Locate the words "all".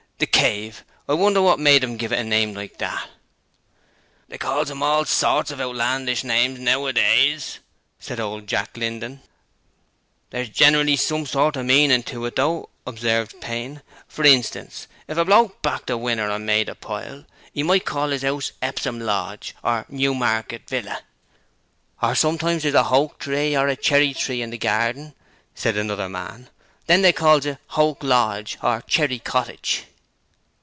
4.83-5.03